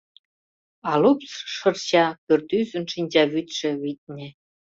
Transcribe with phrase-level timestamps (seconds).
[0.91, 4.27] А лупс шырча пӱртӱсын шинчавӱдшӧ, витне.